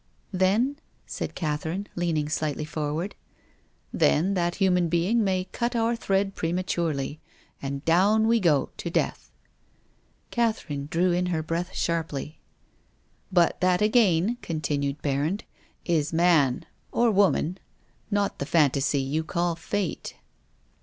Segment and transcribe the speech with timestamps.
[0.43, 3.13] "Then?" said Catherine, leaning slightly forward."
[3.93, 7.19] WILLIAM FOSTER." 171 Then that human being may cut our thread prematurely,
[7.61, 9.29] and down we go to death."
[10.31, 12.39] Catherine drew in her breath sharply."
[13.31, 15.43] But that again," continued Berrand."
[15.99, 17.59] Is man— or woman—
[18.09, 20.15] not the fantasy you call Fate?"